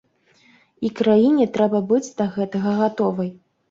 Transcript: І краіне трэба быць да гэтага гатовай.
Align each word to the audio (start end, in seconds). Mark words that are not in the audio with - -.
І 0.89 0.91
краіне 1.01 1.45
трэба 1.59 1.85
быць 1.95 2.11
да 2.19 2.31
гэтага 2.35 2.79
гатовай. 2.85 3.37